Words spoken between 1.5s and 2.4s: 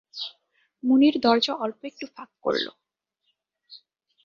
অল্প একটু ফাঁক